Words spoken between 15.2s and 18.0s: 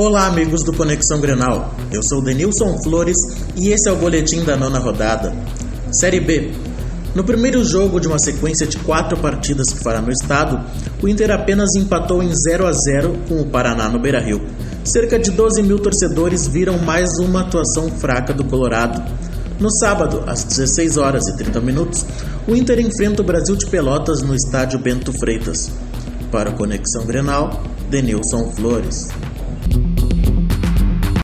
12 mil torcedores viram mais uma atuação